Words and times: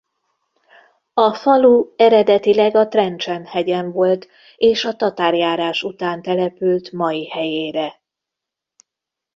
A 1.13 1.33
falu 1.33 1.91
eredetileg 1.97 2.75
a 2.75 2.87
Trencsen-hegyen 2.87 3.91
volt 3.91 4.27
és 4.55 4.85
a 4.85 4.95
tatárjárás 4.95 5.83
után 5.83 6.21
települt 6.21 6.91
mai 6.91 7.27
helyére. 7.27 8.01